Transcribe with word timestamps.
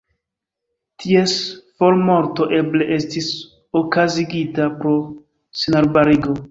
Ties 1.03 1.33
formorto 1.83 2.49
eble 2.61 2.89
estis 2.99 3.31
okazigita 3.85 4.71
pro 4.83 4.97
senarbarigo. 5.65 6.39